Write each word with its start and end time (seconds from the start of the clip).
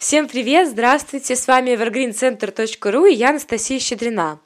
Всем 0.00 0.28
привет, 0.28 0.70
здравствуйте, 0.70 1.36
с 1.36 1.46
вами 1.46 1.72
evergreencenter.ru 1.72 3.10
и 3.10 3.14
я 3.14 3.28
Анастасия 3.28 3.78
Щедрина. 3.78 4.38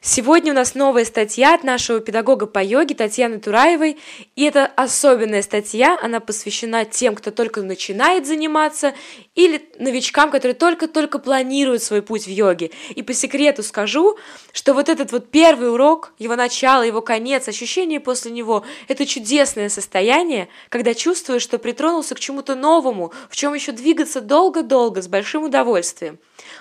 Сегодня 0.00 0.52
у 0.52 0.54
нас 0.54 0.74
новая 0.74 1.04
статья 1.04 1.54
от 1.54 1.64
нашего 1.64 2.00
педагога 2.00 2.46
по 2.46 2.62
йоге 2.62 2.94
Татьяны 2.94 3.40
Тураевой, 3.40 3.98
и 4.36 4.44
это 4.44 4.66
особенная 4.66 5.42
статья, 5.42 5.98
она 6.00 6.20
посвящена 6.20 6.84
тем, 6.84 7.14
кто 7.14 7.30
только 7.30 7.62
начинает 7.62 8.26
заниматься, 8.26 8.94
или 9.34 9.68
новичкам, 9.78 10.30
которые 10.30 10.54
только-только 10.54 11.18
планируют 11.18 11.82
свой 11.82 12.02
путь 12.02 12.26
в 12.26 12.30
йоге. 12.30 12.70
И 12.94 13.02
по 13.02 13.14
секрету 13.14 13.62
скажу, 13.62 14.16
что 14.52 14.74
вот 14.74 14.88
этот 14.88 15.12
вот 15.12 15.30
первый 15.30 15.72
урок, 15.72 16.12
его 16.18 16.36
начало, 16.36 16.82
его 16.82 17.00
конец, 17.00 17.48
ощущение 17.48 17.98
после 17.98 18.30
него– 18.30 18.64
это 18.88 19.06
чудесное 19.06 19.68
состояние, 19.68 20.48
когда 20.68 20.94
чувствуешь, 20.94 21.42
что 21.42 21.58
притронулся 21.58 22.14
к 22.14 22.20
чему-то 22.20 22.54
новому, 22.54 23.12
в 23.28 23.36
чем 23.36 23.54
еще 23.54 23.72
двигаться 23.72 24.20
долго-долго, 24.20 25.02
с 25.02 25.08
большим 25.08 25.44
удовольствием. 25.44 26.18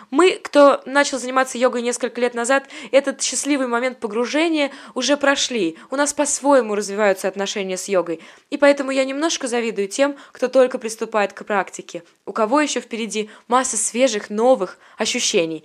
Мы, 0.09 0.31
кто 0.31 0.81
начал 0.85 1.19
заниматься 1.19 1.57
йогой 1.57 1.81
несколько 1.81 2.21
лет 2.21 2.33
назад, 2.33 2.65
этот 2.91 3.19
счастливый 3.25 3.67
момент 3.67 3.99
погружения 3.99 4.71
уже 4.93 5.17
прошли. 5.17 5.77
У 5.89 5.95
нас 5.95 6.13
по-своему 6.13 6.75
развиваются 6.75 7.27
отношения 7.27 7.77
с 7.77 7.87
йогой. 7.87 8.21
И 8.49 8.57
поэтому 8.57 8.91
я 8.91 9.03
немножко 9.03 9.47
завидую 9.47 9.87
тем, 9.87 10.15
кто 10.31 10.47
только 10.47 10.77
приступает 10.77 11.33
к 11.33 11.43
практике. 11.43 12.03
У 12.25 12.31
кого 12.31 12.61
еще 12.61 12.79
впереди 12.79 13.29
масса 13.47 13.77
свежих, 13.77 14.29
новых 14.29 14.77
ощущений. 14.97 15.63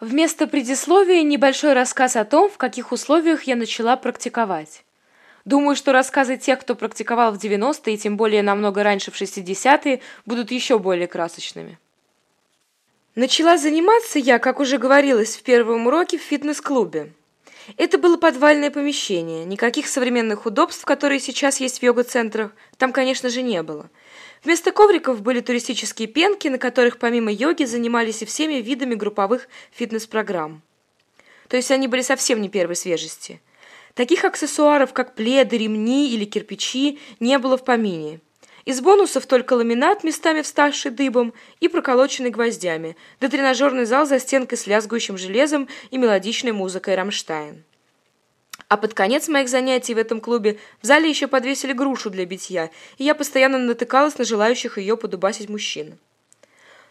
Вместо 0.00 0.46
предисловия 0.46 1.22
небольшой 1.22 1.72
рассказ 1.72 2.16
о 2.16 2.24
том, 2.24 2.48
в 2.48 2.56
каких 2.56 2.92
условиях 2.92 3.44
я 3.44 3.56
начала 3.56 3.96
практиковать. 3.96 4.84
Думаю, 5.44 5.76
что 5.76 5.92
рассказы 5.92 6.36
тех, 6.36 6.60
кто 6.60 6.74
практиковал 6.74 7.32
в 7.32 7.36
90-е 7.36 7.94
и 7.94 7.98
тем 7.98 8.16
более 8.16 8.42
намного 8.42 8.82
раньше 8.82 9.10
в 9.10 9.20
60-е, 9.20 10.00
будут 10.24 10.50
еще 10.50 10.78
более 10.78 11.08
красочными. 11.08 11.78
Начала 13.18 13.58
заниматься 13.58 14.20
я, 14.20 14.38
как 14.38 14.60
уже 14.60 14.78
говорилось 14.78 15.34
в 15.34 15.42
первом 15.42 15.88
уроке, 15.88 16.18
в 16.18 16.22
фитнес-клубе. 16.22 17.10
Это 17.76 17.98
было 17.98 18.16
подвальное 18.16 18.70
помещение. 18.70 19.44
Никаких 19.44 19.88
современных 19.88 20.46
удобств, 20.46 20.84
которые 20.84 21.18
сейчас 21.18 21.58
есть 21.58 21.80
в 21.80 21.82
йога-центрах, 21.82 22.52
там, 22.76 22.92
конечно 22.92 23.28
же, 23.28 23.42
не 23.42 23.60
было. 23.64 23.90
Вместо 24.44 24.70
ковриков 24.70 25.20
были 25.20 25.40
туристические 25.40 26.06
пенки, 26.06 26.46
на 26.46 26.58
которых 26.58 27.00
помимо 27.00 27.32
йоги 27.32 27.64
занимались 27.64 28.22
и 28.22 28.24
всеми 28.24 28.62
видами 28.62 28.94
групповых 28.94 29.48
фитнес-программ. 29.72 30.62
То 31.48 31.56
есть 31.56 31.72
они 31.72 31.88
были 31.88 32.02
совсем 32.02 32.40
не 32.40 32.48
первой 32.48 32.76
свежести. 32.76 33.40
Таких 33.94 34.24
аксессуаров, 34.24 34.92
как 34.92 35.16
пледы, 35.16 35.58
ремни 35.58 36.08
или 36.14 36.24
кирпичи, 36.24 37.00
не 37.18 37.36
было 37.40 37.58
в 37.58 37.64
помине. 37.64 38.20
Из 38.68 38.82
бонусов 38.82 39.24
только 39.24 39.54
ламинат, 39.54 40.04
местами 40.04 40.42
вставший 40.42 40.90
дыбом, 40.90 41.32
и 41.58 41.68
проколоченный 41.68 42.28
гвоздями, 42.28 42.98
да 43.18 43.30
тренажерный 43.30 43.86
зал 43.86 44.04
за 44.04 44.20
стенкой 44.20 44.58
с 44.58 44.66
лязгующим 44.66 45.16
железом 45.16 45.70
и 45.90 45.96
мелодичной 45.96 46.52
музыкой 46.52 46.94
«Рамштайн». 46.94 47.64
А 48.68 48.76
под 48.76 48.92
конец 48.92 49.26
моих 49.28 49.48
занятий 49.48 49.94
в 49.94 49.96
этом 49.96 50.20
клубе 50.20 50.58
в 50.82 50.86
зале 50.86 51.08
еще 51.08 51.28
подвесили 51.28 51.72
грушу 51.72 52.10
для 52.10 52.26
битья, 52.26 52.68
и 52.98 53.04
я 53.04 53.14
постоянно 53.14 53.56
натыкалась 53.56 54.18
на 54.18 54.26
желающих 54.26 54.76
ее 54.76 54.98
подубасить 54.98 55.48
мужчин. 55.48 55.96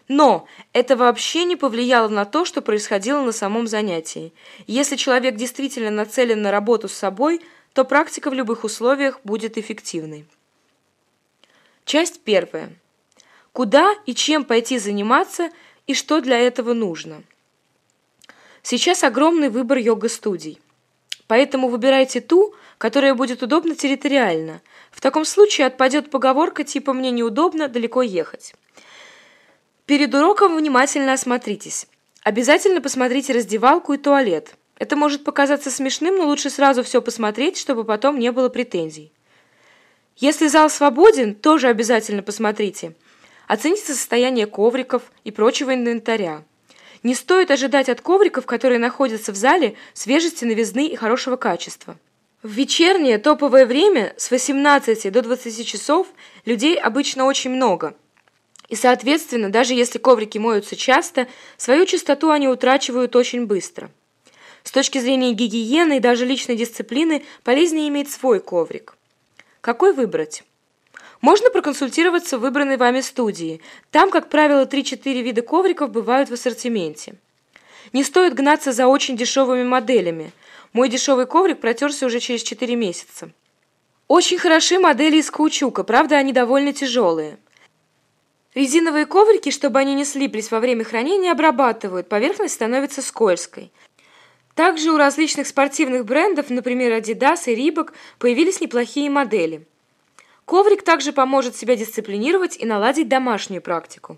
Но 0.08 0.48
это 0.72 0.96
вообще 0.96 1.44
не 1.44 1.54
повлияло 1.54 2.08
на 2.08 2.24
то, 2.24 2.44
что 2.44 2.60
происходило 2.60 3.22
на 3.22 3.30
самом 3.30 3.68
занятии. 3.68 4.32
Если 4.66 4.96
человек 4.96 5.36
действительно 5.36 5.92
нацелен 5.92 6.42
на 6.42 6.50
работу 6.50 6.88
с 6.88 6.94
собой, 6.94 7.40
то 7.72 7.84
практика 7.84 8.30
в 8.30 8.34
любых 8.34 8.64
условиях 8.64 9.20
будет 9.22 9.56
эффективной. 9.56 10.26
Часть 11.88 12.20
первая. 12.20 12.68
Куда 13.54 13.94
и 14.04 14.14
чем 14.14 14.44
пойти 14.44 14.76
заниматься 14.76 15.48
и 15.86 15.94
что 15.94 16.20
для 16.20 16.38
этого 16.38 16.74
нужно. 16.74 17.22
Сейчас 18.62 19.04
огромный 19.04 19.48
выбор 19.48 19.78
йога-студий. 19.78 20.60
Поэтому 21.28 21.68
выбирайте 21.68 22.20
ту, 22.20 22.54
которая 22.76 23.14
будет 23.14 23.42
удобна 23.42 23.74
территориально. 23.74 24.60
В 24.90 25.00
таком 25.00 25.24
случае 25.24 25.66
отпадет 25.66 26.10
поговорка 26.10 26.62
типа 26.62 26.92
«мне 26.92 27.10
неудобно 27.10 27.68
далеко 27.68 28.02
ехать». 28.02 28.52
Перед 29.86 30.14
уроком 30.14 30.58
внимательно 30.58 31.14
осмотритесь. 31.14 31.86
Обязательно 32.22 32.82
посмотрите 32.82 33.32
раздевалку 33.32 33.94
и 33.94 33.96
туалет. 33.96 34.56
Это 34.76 34.94
может 34.94 35.24
показаться 35.24 35.70
смешным, 35.70 36.18
но 36.18 36.26
лучше 36.26 36.50
сразу 36.50 36.82
все 36.82 37.00
посмотреть, 37.00 37.56
чтобы 37.56 37.84
потом 37.84 38.18
не 38.18 38.30
было 38.30 38.50
претензий. 38.50 39.10
Если 40.18 40.48
зал 40.48 40.68
свободен, 40.68 41.36
тоже 41.36 41.68
обязательно 41.68 42.24
посмотрите. 42.24 42.94
Оцените 43.46 43.94
состояние 43.94 44.46
ковриков 44.46 45.04
и 45.22 45.30
прочего 45.30 45.72
инвентаря. 45.72 46.42
Не 47.04 47.14
стоит 47.14 47.52
ожидать 47.52 47.88
от 47.88 48.00
ковриков, 48.00 48.44
которые 48.44 48.80
находятся 48.80 49.30
в 49.30 49.36
зале, 49.36 49.76
свежести, 49.94 50.44
новизны 50.44 50.88
и 50.88 50.96
хорошего 50.96 51.36
качества. 51.36 51.96
В 52.42 52.50
вечернее 52.50 53.18
топовое 53.18 53.64
время 53.64 54.12
с 54.16 54.32
18 54.32 55.12
до 55.12 55.22
20 55.22 55.64
часов 55.64 56.08
людей 56.44 56.76
обычно 56.76 57.24
очень 57.24 57.50
много. 57.50 57.94
И, 58.68 58.74
соответственно, 58.74 59.50
даже 59.50 59.72
если 59.74 59.98
коврики 59.98 60.38
моются 60.38 60.74
часто, 60.74 61.28
свою 61.56 61.86
чистоту 61.86 62.30
они 62.30 62.48
утрачивают 62.48 63.14
очень 63.14 63.46
быстро. 63.46 63.88
С 64.64 64.72
точки 64.72 64.98
зрения 64.98 65.32
гигиены 65.32 65.98
и 65.98 66.00
даже 66.00 66.26
личной 66.26 66.56
дисциплины 66.56 67.24
полезнее 67.44 67.88
иметь 67.88 68.10
свой 68.10 68.40
коврик. 68.40 68.97
Какой 69.60 69.92
выбрать? 69.92 70.44
Можно 71.20 71.50
проконсультироваться 71.50 72.38
в 72.38 72.42
выбранной 72.42 72.76
вами 72.76 73.00
студии. 73.00 73.60
Там, 73.90 74.10
как 74.10 74.28
правило, 74.28 74.64
3-4 74.66 75.22
вида 75.22 75.42
ковриков 75.42 75.90
бывают 75.90 76.30
в 76.30 76.34
ассортименте. 76.34 77.16
Не 77.92 78.04
стоит 78.04 78.34
гнаться 78.34 78.72
за 78.72 78.86
очень 78.86 79.16
дешевыми 79.16 79.64
моделями. 79.64 80.32
Мой 80.72 80.88
дешевый 80.88 81.26
коврик 81.26 81.60
протерся 81.60 82.06
уже 82.06 82.20
через 82.20 82.42
4 82.42 82.76
месяца. 82.76 83.30
Очень 84.06 84.38
хороши 84.38 84.78
модели 84.78 85.16
из 85.16 85.30
каучука, 85.30 85.82
правда, 85.82 86.16
они 86.16 86.32
довольно 86.32 86.72
тяжелые. 86.72 87.38
Резиновые 88.54 89.06
коврики, 89.06 89.50
чтобы 89.50 89.78
они 89.78 89.94
не 89.94 90.04
слиплись 90.04 90.50
во 90.50 90.60
время 90.60 90.84
хранения, 90.84 91.32
обрабатывают, 91.32 92.08
поверхность 92.08 92.54
становится 92.54 93.02
скользкой. 93.02 93.72
Также 94.58 94.90
у 94.90 94.96
различных 94.96 95.46
спортивных 95.46 96.04
брендов, 96.04 96.50
например, 96.50 96.90
Adidas 96.90 97.42
и 97.46 97.54
Reebok, 97.54 97.92
появились 98.18 98.60
неплохие 98.60 99.08
модели. 99.08 99.64
Коврик 100.46 100.82
также 100.82 101.12
поможет 101.12 101.54
себя 101.54 101.76
дисциплинировать 101.76 102.56
и 102.56 102.66
наладить 102.66 103.06
домашнюю 103.06 103.62
практику. 103.62 104.16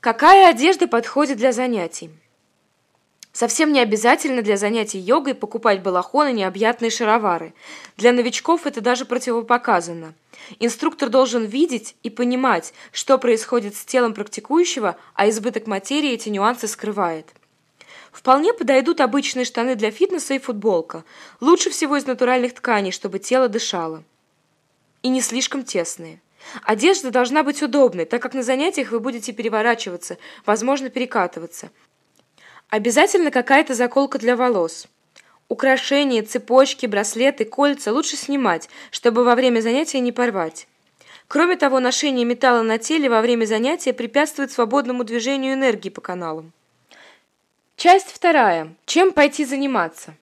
Какая 0.00 0.50
одежда 0.50 0.88
подходит 0.88 1.36
для 1.36 1.52
занятий? 1.52 2.10
Совсем 3.32 3.72
не 3.72 3.78
обязательно 3.78 4.42
для 4.42 4.56
занятий 4.56 4.98
йогой 4.98 5.36
покупать 5.36 5.80
балахоны 5.80 6.32
необъятные 6.32 6.90
шаровары. 6.90 7.54
Для 7.96 8.10
новичков 8.10 8.66
это 8.66 8.80
даже 8.80 9.04
противопоказано. 9.04 10.12
Инструктор 10.58 11.08
должен 11.08 11.44
видеть 11.44 11.94
и 12.02 12.10
понимать, 12.10 12.74
что 12.90 13.16
происходит 13.16 13.76
с 13.76 13.84
телом 13.84 14.12
практикующего, 14.12 14.96
а 15.14 15.28
избыток 15.28 15.68
материи 15.68 16.10
эти 16.10 16.30
нюансы 16.30 16.66
скрывает. 16.66 17.26
Вполне 18.12 18.52
подойдут 18.52 19.00
обычные 19.00 19.44
штаны 19.44 19.76
для 19.76 19.90
фитнеса 19.90 20.34
и 20.34 20.38
футболка. 20.38 21.04
Лучше 21.40 21.70
всего 21.70 21.96
из 21.96 22.06
натуральных 22.06 22.54
тканей, 22.54 22.90
чтобы 22.90 23.18
тело 23.18 23.48
дышало. 23.48 24.02
И 25.02 25.08
не 25.08 25.20
слишком 25.20 25.64
тесные. 25.64 26.20
Одежда 26.64 27.10
должна 27.10 27.42
быть 27.42 27.62
удобной, 27.62 28.06
так 28.06 28.22
как 28.22 28.34
на 28.34 28.42
занятиях 28.42 28.90
вы 28.90 29.00
будете 29.00 29.32
переворачиваться, 29.32 30.18
возможно, 30.46 30.90
перекатываться. 30.90 31.70
Обязательно 32.68 33.30
какая-то 33.30 33.74
заколка 33.74 34.18
для 34.18 34.36
волос. 34.36 34.86
Украшения, 35.48 36.22
цепочки, 36.22 36.86
браслеты, 36.86 37.44
кольца 37.44 37.92
лучше 37.92 38.16
снимать, 38.16 38.68
чтобы 38.90 39.24
во 39.24 39.34
время 39.34 39.60
занятия 39.60 40.00
не 40.00 40.12
порвать. 40.12 40.66
Кроме 41.26 41.56
того, 41.56 41.80
ношение 41.80 42.24
металла 42.24 42.62
на 42.62 42.78
теле 42.78 43.08
во 43.08 43.20
время 43.20 43.44
занятия 43.44 43.92
препятствует 43.92 44.52
свободному 44.52 45.04
движению 45.04 45.54
энергии 45.54 45.88
по 45.88 46.00
каналам. 46.00 46.52
Часть 47.82 48.12
вторая. 48.12 48.74
Чем 48.84 49.10
пойти 49.10 49.46
заниматься? 49.46 50.14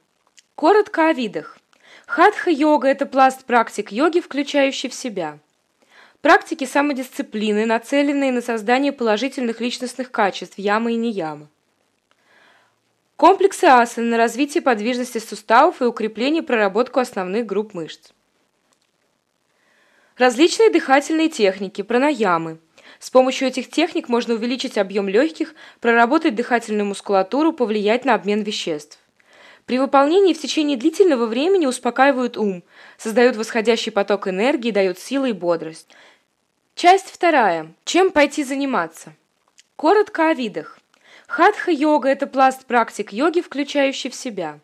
Коротко 0.54 1.08
о 1.08 1.12
видах. 1.12 1.58
Хатха-йога– 2.06 2.86
это 2.88 3.04
пласт 3.04 3.44
практик 3.46 3.90
йоги, 3.90 4.20
включающий 4.20 4.88
в 4.88 4.94
себя 4.94 5.40
практики 6.22 6.64
самодисциплины, 6.66 7.66
нацеленные 7.66 8.30
на 8.30 8.42
создание 8.42 8.92
положительных 8.92 9.60
личностных 9.60 10.12
качеств 10.12 10.56
ямы 10.56 10.92
и 10.92 10.96
неямы. 10.96 11.48
Комплексы 13.16 13.64
асан 13.64 14.08
на 14.08 14.18
развитие 14.18 14.62
подвижности 14.62 15.18
суставов 15.18 15.82
и 15.82 15.84
укрепление 15.84 16.44
проработку 16.44 17.00
основных 17.00 17.44
групп 17.44 17.74
мышц. 17.74 18.12
Различные 20.16 20.70
дыхательные 20.70 21.28
техники, 21.28 21.82
пранаямы– 21.82 22.58
с 22.98 23.10
помощью 23.10 23.48
этих 23.48 23.70
техник 23.70 24.08
можно 24.08 24.34
увеличить 24.34 24.78
объем 24.78 25.08
легких, 25.08 25.54
проработать 25.80 26.34
дыхательную 26.34 26.86
мускулатуру, 26.86 27.52
повлиять 27.52 28.04
на 28.04 28.14
обмен 28.14 28.42
веществ. 28.42 28.98
При 29.66 29.78
выполнении 29.78 30.34
в 30.34 30.40
течение 30.40 30.76
длительного 30.76 31.26
времени 31.26 31.66
успокаивают 31.66 32.36
ум, 32.36 32.62
создают 32.96 33.36
восходящий 33.36 33.92
поток 33.92 34.28
энергии, 34.28 34.70
дают 34.70 34.98
силы 34.98 35.30
и 35.30 35.32
бодрость. 35.32 35.88
Часть 36.74 37.10
вторая. 37.10 37.74
Чем 37.84 38.10
пойти 38.10 38.44
заниматься? 38.44 39.12
Коротко 39.76 40.30
о 40.30 40.34
видах. 40.34 40.78
Хатха-йога– 41.26 42.08
это 42.10 42.26
пласт 42.26 42.64
практик 42.64 43.12
йоги, 43.12 43.40
включающий 43.40 44.10
в 44.10 44.14
себя 44.14 44.58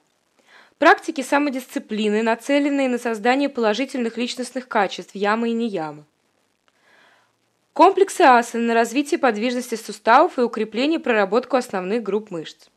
практики 0.79 1.23
самодисциплины, 1.23 2.23
нацеленные 2.23 2.89
на 2.89 2.99
создание 2.99 3.49
положительных 3.49 4.17
личностных 4.17 4.69
качеств 4.69 5.15
ямы 5.15 5.49
и 5.49 5.53
неямы. 5.53 6.05
Комплексы 7.75 8.21
асан 8.21 8.67
на 8.67 8.75
развитие 8.75 9.19
подвижности 9.19 9.75
суставов 9.75 10.39
и 10.39 10.43
укрепление 10.43 11.01
проработку 11.01 11.57
основных 11.57 12.05
групп 12.05 12.31
мышц. 12.31 12.69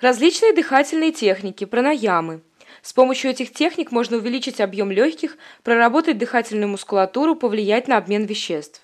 Различные 0.00 0.52
дыхательные 0.52 1.10
техники, 1.10 1.64
пранаямы. 1.64 2.42
С 2.82 2.92
помощью 2.92 3.30
этих 3.30 3.54
техник 3.54 3.90
можно 3.90 4.18
увеличить 4.18 4.60
объем 4.60 4.90
легких, 4.90 5.38
проработать 5.62 6.18
дыхательную 6.18 6.68
мускулатуру, 6.68 7.36
повлиять 7.36 7.88
на 7.88 7.96
обмен 7.96 8.26
веществ. 8.26 8.82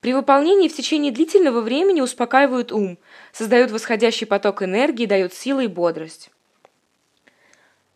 При 0.00 0.14
выполнении 0.14 0.68
в 0.68 0.74
течение 0.74 1.12
длительного 1.12 1.60
времени 1.60 2.00
успокаивают 2.00 2.72
ум, 2.72 2.96
создают 3.32 3.70
восходящий 3.70 4.26
поток 4.26 4.62
энергии, 4.62 5.04
дают 5.04 5.34
силы 5.34 5.64
и 5.64 5.68
бодрость. 5.68 6.30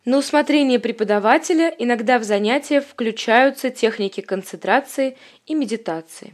На 0.07 0.19
усмотрение 0.19 0.79
преподавателя 0.79 1.67
иногда 1.77 2.17
в 2.17 2.23
занятия 2.23 2.79
включаются 2.79 3.69
техники 3.69 4.21
концентрации 4.21 5.17
и 5.45 5.53
медитации. 5.53 6.33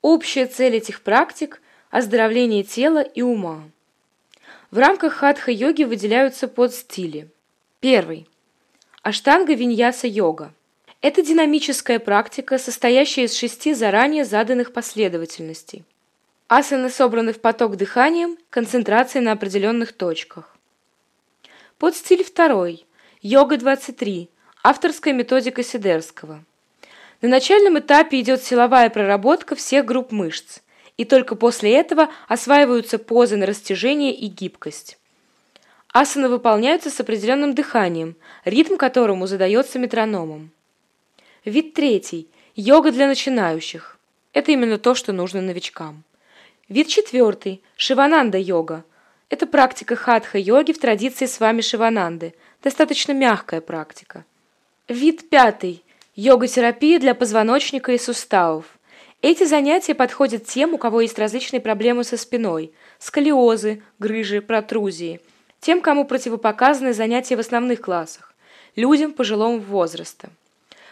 Общая 0.00 0.46
цель 0.46 0.76
этих 0.76 1.02
практик– 1.02 1.60
оздоровление 1.90 2.62
тела 2.62 3.02
и 3.02 3.20
ума. 3.20 3.64
В 4.70 4.78
рамках 4.78 5.12
хатха-йоги 5.12 5.84
выделяются 5.84 6.48
подстили. 6.48 7.28
Первый– 7.80 8.26
аштанга-виньяса-йога. 9.02 10.54
Это 11.02 11.20
динамическая 11.20 11.98
практика, 11.98 12.56
состоящая 12.56 13.24
из 13.24 13.34
шести 13.34 13.74
заранее 13.74 14.24
заданных 14.24 14.72
последовательностей. 14.72 15.84
Асаны 16.48 16.88
собраны 16.88 17.34
в 17.34 17.42
поток 17.42 17.76
дыханием, 17.76 18.38
концентрации 18.48 19.18
на 19.18 19.32
определенных 19.32 19.92
точках. 19.92 20.51
Подстиль 21.82 22.22
второй. 22.22 22.86
Йога-23. 23.22 24.28
Авторская 24.62 25.12
методика 25.12 25.64
Сидерского. 25.64 26.44
На 27.20 27.28
начальном 27.28 27.76
этапе 27.76 28.20
идет 28.20 28.40
силовая 28.40 28.88
проработка 28.88 29.56
всех 29.56 29.84
групп 29.84 30.12
мышц, 30.12 30.60
и 30.96 31.04
только 31.04 31.34
после 31.34 31.74
этого 31.74 32.08
осваиваются 32.28 33.00
позы 33.00 33.36
на 33.36 33.46
растяжение 33.46 34.14
и 34.14 34.28
гибкость. 34.28 34.96
Асаны 35.92 36.28
выполняются 36.28 36.88
с 36.88 37.00
определенным 37.00 37.52
дыханием, 37.52 38.14
ритм 38.44 38.76
которому 38.76 39.26
задается 39.26 39.80
метрономом. 39.80 40.52
Вид 41.44 41.74
третий. 41.74 42.28
Йога 42.54 42.92
для 42.92 43.08
начинающих. 43.08 43.98
Это 44.32 44.52
именно 44.52 44.78
то, 44.78 44.94
что 44.94 45.12
нужно 45.12 45.40
новичкам. 45.40 46.04
Вид 46.68 46.86
четвертый. 46.86 47.60
Шивананда-йога. 47.76 48.84
Это 49.32 49.46
практика 49.46 49.96
хатха-йоги 49.96 50.72
в 50.72 50.78
традиции 50.78 51.24
с 51.24 51.40
вами 51.40 51.62
Шивананды. 51.62 52.34
Достаточно 52.62 53.12
мягкая 53.12 53.62
практика. 53.62 54.26
Вид 54.88 55.30
пятый. 55.30 55.82
Йога-терапия 56.16 57.00
для 57.00 57.14
позвоночника 57.14 57.92
и 57.92 57.98
суставов. 57.98 58.66
Эти 59.22 59.44
занятия 59.44 59.94
подходят 59.94 60.44
тем, 60.44 60.74
у 60.74 60.78
кого 60.78 61.00
есть 61.00 61.18
различные 61.18 61.62
проблемы 61.62 62.04
со 62.04 62.18
спиной, 62.18 62.72
сколиозы, 62.98 63.82
грыжи, 63.98 64.42
протрузии, 64.42 65.22
тем, 65.60 65.80
кому 65.80 66.04
противопоказаны 66.04 66.92
занятия 66.92 67.36
в 67.36 67.40
основных 67.40 67.80
классах, 67.80 68.34
людям 68.76 69.14
пожилого 69.14 69.56
возраста. 69.56 70.28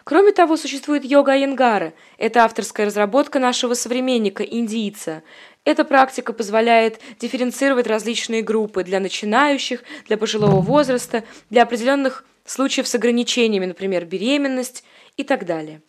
Кроме 0.05 0.33
того, 0.33 0.57
существует 0.57 1.05
йога 1.05 1.33
Айенгара. 1.33 1.93
Это 2.17 2.45
авторская 2.45 2.87
разработка 2.87 3.39
нашего 3.39 3.75
современника, 3.75 4.43
индийца. 4.43 5.23
Эта 5.65 5.85
практика 5.85 6.33
позволяет 6.33 7.01
дифференцировать 7.19 7.87
различные 7.87 8.43
группы 8.43 8.83
для 8.83 8.99
начинающих, 8.99 9.83
для 10.07 10.17
пожилого 10.17 10.61
возраста, 10.61 11.23
для 11.51 11.62
определенных 11.62 12.25
случаев 12.47 12.89
с 12.89 12.95
ограничениями, 12.95 13.67
например, 13.67 14.07
беременность 14.07 14.85
и 15.17 15.25
так 15.25 15.45
далее. 15.45 15.83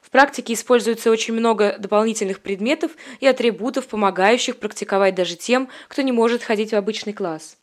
В 0.00 0.10
практике 0.10 0.54
используется 0.54 1.10
очень 1.10 1.34
много 1.34 1.76
дополнительных 1.78 2.40
предметов 2.40 2.92
и 3.20 3.26
атрибутов, 3.26 3.86
помогающих 3.86 4.56
практиковать 4.56 5.14
даже 5.14 5.36
тем, 5.36 5.68
кто 5.88 6.02
не 6.02 6.12
может 6.12 6.42
ходить 6.42 6.70
в 6.70 6.76
обычный 6.76 7.12
класс. 7.12 7.56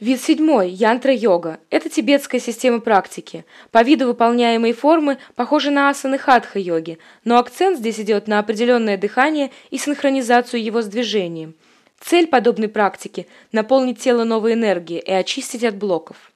Вид 0.00 0.22
седьмой– 0.22 0.70
янтра-йога. 0.70 1.60
Это 1.68 1.90
тибетская 1.90 2.40
система 2.40 2.80
практики. 2.80 3.44
По 3.70 3.82
виду 3.82 4.06
выполняемые 4.06 4.72
формы 4.72 5.18
похожи 5.34 5.70
на 5.70 5.90
асаны 5.90 6.16
хатха-йоги, 6.16 6.98
но 7.24 7.38
акцент 7.38 7.76
здесь 7.76 8.00
идет 8.00 8.26
на 8.26 8.38
определенное 8.38 8.96
дыхание 8.96 9.50
и 9.70 9.76
синхронизацию 9.76 10.64
его 10.64 10.80
с 10.80 10.86
движением. 10.86 11.54
Цель 12.00 12.28
подобной 12.28 12.68
практики– 12.68 13.26
наполнить 13.52 13.98
тело 13.98 14.24
новой 14.24 14.54
энергией 14.54 15.00
и 15.00 15.12
очистить 15.12 15.64
от 15.64 15.76
блоков. 15.76 16.32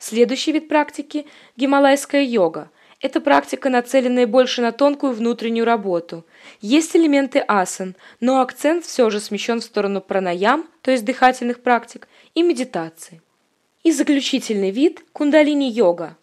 Следующий 0.00 0.50
вид 0.50 0.66
практики– 0.66 1.26
гималайская 1.56 2.24
йога– 2.24 2.68
эта 3.02 3.20
практика, 3.20 3.68
нацеленная 3.68 4.28
больше 4.28 4.62
на 4.62 4.70
тонкую 4.70 5.12
внутреннюю 5.12 5.66
работу. 5.66 6.24
Есть 6.60 6.94
элементы 6.94 7.40
асан, 7.40 7.96
но 8.20 8.40
акцент 8.40 8.84
все 8.84 9.10
же 9.10 9.18
смещен 9.18 9.60
в 9.60 9.64
сторону 9.64 10.00
пранаям, 10.00 10.68
то 10.82 10.92
есть 10.92 11.04
дыхательных 11.04 11.62
практик, 11.62 12.06
и 12.36 12.42
медитации. 12.44 13.20
И 13.82 13.90
заключительный 13.90 14.70
вид– 14.70 15.04
кундалини-йога. 15.12 16.16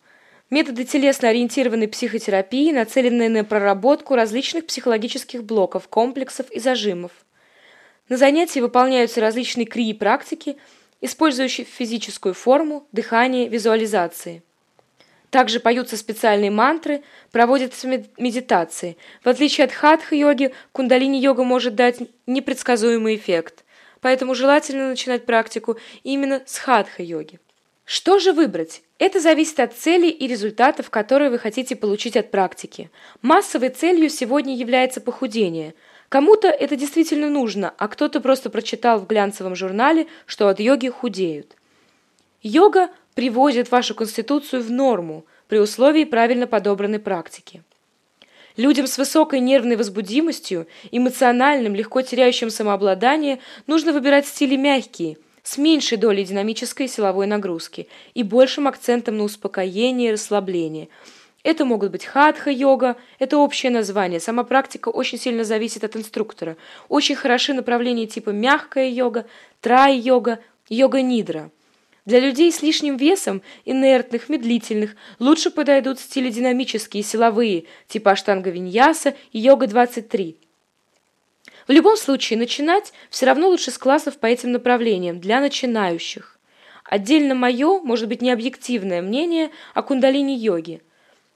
Методы 0.50 0.86
телесно-ориентированной 0.86 1.90
психотерапии, 1.90 2.72
нацеленные 2.72 3.28
на 3.28 3.44
проработку 3.44 4.16
различных 4.16 4.66
психологических 4.66 5.44
блоков, 5.44 5.90
комплексов 5.90 6.50
и 6.50 6.60
зажимов. 6.62 7.12
На 8.08 8.16
занятии 8.16 8.62
выполняются 8.62 9.20
различные 9.20 9.66
крии-практики, 9.66 10.56
использующие 11.02 11.66
физическую 11.66 12.34
форму, 12.34 12.88
дыхание, 12.94 13.50
визуализации– 13.50 14.44
также 15.30 15.60
поются 15.60 15.98
специальные 15.98 16.52
мантры, 16.52 17.04
проводятся 17.32 17.88
медитации. 17.88 18.98
В 19.24 19.30
отличие 19.30 19.66
от 19.66 19.72
хатха-йоги, 19.72 20.54
кундалини-йога 20.72 21.44
может 21.44 21.76
дать 21.76 22.00
непредсказуемый 22.26 23.16
эффект. 23.16 23.64
Поэтому 24.02 24.34
желательно 24.34 24.90
начинать 24.90 25.26
практику 25.26 25.78
именно 26.04 26.42
с 26.46 26.58
хатха-йоги. 26.58 27.40
Что 27.86 28.20
же 28.20 28.34
выбрать? 28.34 28.84
Это 29.00 29.20
зависит 29.20 29.60
от 29.60 29.74
целей 29.74 30.10
и 30.10 30.28
результатов, 30.28 30.90
которые 30.90 31.32
вы 31.32 31.40
хотите 31.40 31.76
получить 31.76 32.16
от 32.16 32.32
практики. 32.32 32.92
Массовой 33.22 33.70
целью 33.70 34.10
сегодня 34.10 34.56
является 34.56 35.02
похудение. 35.02 35.74
Кому-то 36.08 36.50
это 36.50 36.76
действительно 36.76 37.30
нужно, 37.30 37.74
а 37.78 37.88
кто-то 37.88 38.20
просто 38.20 38.50
прочитал 38.50 39.00
в 39.00 39.08
глянцевом 39.08 39.56
журнале, 39.56 40.08
что 40.26 40.50
от 40.50 40.60
йоги 40.60 40.90
худеют. 40.90 41.56
Йога 42.42 42.90
приводит 43.16 43.72
вашу 43.72 43.96
конституцию 43.96 44.64
в 44.64 44.72
норму 44.72 45.26
при 45.48 45.58
условии 45.58 46.06
правильно 46.06 46.48
подобранной 46.48 47.00
практики. 47.00 47.64
Людям 48.58 48.88
с 48.88 48.98
высокой 48.98 49.40
нервной 49.40 49.78
возбудимостью, 49.78 50.68
эмоциональным, 50.92 51.76
легко 51.76 52.02
теряющим 52.02 52.50
самообладание, 52.50 53.40
нужно 53.68 53.94
выбирать 53.94 54.28
стили 54.28 54.56
мягкие, 54.56 55.18
с 55.44 55.58
меньшей 55.58 55.98
долей 55.98 56.26
динамической 56.26 56.86
и 56.86 56.90
силовой 56.90 57.26
нагрузки 57.26 57.88
и 58.14 58.24
большим 58.24 58.68
акцентом 58.68 59.18
на 59.18 59.24
успокоение 59.24 60.10
и 60.10 60.14
расслабление. 60.14 60.90
Это 61.42 61.64
могут 61.64 61.92
быть 61.92 62.04
хатха-йога, 62.04 62.98
это 63.18 63.38
общее 63.38 63.72
название. 63.72 64.20
Сама 64.20 64.44
практика 64.44 64.90
очень 64.90 65.18
сильно 65.18 65.46
зависит 65.46 65.86
от 65.86 65.96
инструктора. 65.96 66.58
Очень 66.90 67.16
хороши 67.16 67.54
направления 67.54 68.08
типа 68.08 68.32
мягкая 68.32 68.90
йога, 68.90 69.26
трай-йога, 69.62 70.40
йога-нидра– 70.68 71.50
для 72.06 72.20
людей 72.20 72.52
с 72.52 72.62
лишним 72.62 72.98
весом, 72.98 73.42
инертных, 73.66 74.30
медлительных, 74.30 74.96
лучше 75.20 75.52
подойдут 75.52 76.00
стили 76.00 76.30
динамические, 76.30 77.04
силовые, 77.04 77.66
типа 77.88 78.12
аштанга-виньяса 78.12 79.16
и 79.32 79.40
йога-23. 79.40 80.36
В 81.68 81.72
любом 81.72 81.98
случае, 81.98 82.40
начинать 82.40 82.94
все 83.12 83.28
равно 83.28 83.48
лучше 83.48 83.70
с 83.70 83.78
классов 83.78 84.18
по 84.18 84.26
этим 84.26 84.52
направлениям, 84.52 85.20
для 85.20 85.40
начинающих. 85.40 86.40
Отдельно 86.84 87.36
мое, 87.36 87.80
может 87.82 88.08
быть, 88.08 88.24
необъективное 88.24 89.04
мнение 89.04 89.52
о 89.76 89.84
кундалини-йоге. 89.84 90.82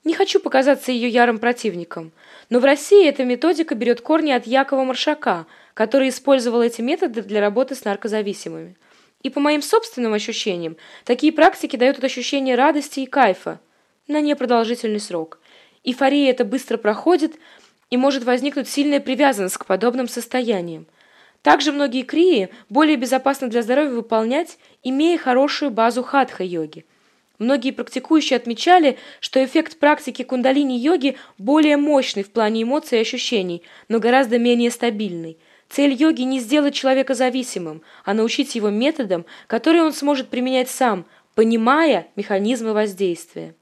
Не 0.04 0.14
хочу 0.16 0.40
показаться 0.40 0.92
ее 0.92 1.08
ярым 1.08 1.38
противником, 1.38 2.12
но 2.50 2.60
в 2.60 2.66
России 2.66 3.08
эта 3.08 3.24
методика 3.24 3.76
берет 3.76 4.02
корни 4.02 4.32
от 4.32 4.48
Якова 4.48 4.84
Маршака, 4.84 5.46
который 5.76 6.10
использовал 6.10 6.62
эти 6.62 6.82
методы 6.82 7.22
для 7.22 7.40
работы 7.40 7.76
с 7.76 7.86
наркозависимыми. 7.86 8.76
И 9.24 9.30
по 9.30 9.40
моим 9.40 9.62
собственным 9.62 10.14
ощущениям, 10.14 10.78
такие 11.06 11.34
практики 11.34 11.76
дают 11.76 12.04
ощущение 12.04 12.56
радости 12.56 13.00
и 13.00 13.06
кайфа 13.06 13.60
на 14.08 14.22
непродолжительный 14.22 15.00
срок. 15.00 15.40
Эйфория 15.84 16.30
это 16.30 16.46
быстро 16.46 16.78
проходит, 16.78 17.34
и 17.94 17.98
может 17.98 18.24
возникнуть 18.24 18.68
сильная 18.68 19.00
привязанность 19.00 19.58
к 19.58 19.68
подобным 19.68 20.08
состояниям. 20.08 20.88
Также 21.44 21.72
многие 21.72 22.02
крии 22.02 22.50
более 22.68 22.98
безопасно 22.98 23.50
для 23.50 23.62
здоровья 23.62 23.92
выполнять, 23.92 24.58
имея 24.82 25.16
хорошую 25.20 25.70
базу 25.70 26.02
хатха-йоги. 26.02 26.86
Многие 27.38 27.70
практикующие 27.70 28.38
отмечали, 28.38 28.98
что 29.20 29.46
эффект 29.46 29.78
практики 29.78 30.24
кундалини-йоги 30.24 31.18
более 31.38 31.78
мощный 31.78 32.24
в 32.24 32.32
плане 32.32 32.64
эмоций 32.64 32.98
и 32.98 33.02
ощущений, 33.02 33.62
но 33.90 34.00
гораздо 34.00 34.40
менее 34.40 34.72
стабильный. 34.72 35.38
Цель 35.74 35.94
йоги 35.94 36.22
не 36.22 36.40
сделать 36.40 36.76
человека 36.76 37.16
зависимым, 37.16 37.82
а 38.06 38.14
научить 38.14 38.54
его 38.54 38.70
методам, 38.70 39.26
которые 39.48 39.82
он 39.82 39.92
сможет 39.92 40.30
применять 40.30 40.70
сам, 40.70 41.08
понимая 41.34 42.10
механизмы 42.16 42.74
воздействия. 42.74 43.56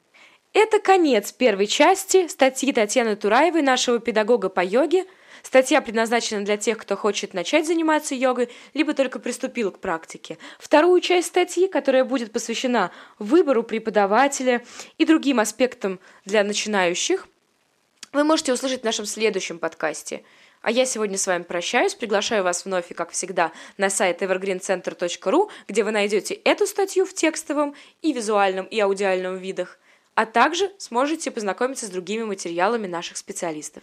Это 0.51 0.79
конец 0.79 1.31
первой 1.31 1.67
части 1.67 2.27
статьи 2.27 2.73
Татьяны 2.73 3.15
Тураевой, 3.15 3.61
нашего 3.61 3.99
педагога 3.99 4.49
по 4.49 4.59
йоге. 4.59 5.05
Статья 5.41 5.79
предназначена 5.79 6.43
для 6.43 6.57
тех, 6.57 6.77
кто 6.79 6.97
хочет 6.97 7.33
начать 7.33 7.65
заниматься 7.65 8.13
йогой, 8.13 8.49
либо 8.73 8.93
только 8.93 9.17
приступил 9.17 9.71
к 9.71 9.79
практике. 9.79 10.37
Вторую 10.59 10.99
часть 10.99 11.29
статьи, 11.29 11.69
которая 11.69 12.03
будет 12.03 12.33
посвящена 12.33 12.91
выбору 13.19 13.63
преподавателя 13.63 14.65
и 14.97 15.05
другим 15.05 15.39
аспектам 15.39 16.01
для 16.25 16.43
начинающих, 16.43 17.29
вы 18.11 18.25
можете 18.25 18.51
услышать 18.51 18.81
в 18.81 18.83
нашем 18.83 19.05
следующем 19.05 19.59
подкасте. 19.59 20.23
А 20.61 20.69
я 20.69 20.85
сегодня 20.85 21.17
с 21.17 21.25
вами 21.25 21.43
прощаюсь, 21.43 21.95
приглашаю 21.95 22.43
вас 22.43 22.65
вновь 22.65 22.91
и, 22.91 22.93
как 22.93 23.11
всегда, 23.11 23.51
на 23.77 23.89
сайт 23.89 24.21
evergreencenter.ru, 24.21 25.49
где 25.67 25.83
вы 25.83 25.91
найдете 25.91 26.35
эту 26.35 26.67
статью 26.67 27.05
в 27.05 27.13
текстовом 27.13 27.75
и 28.01 28.13
визуальном 28.13 28.65
и 28.65 28.79
аудиальном 28.79 29.37
видах, 29.37 29.79
а 30.13 30.25
также 30.25 30.71
сможете 30.77 31.31
познакомиться 31.31 31.87
с 31.87 31.89
другими 31.89 32.23
материалами 32.23 32.85
наших 32.85 33.17
специалистов. 33.17 33.81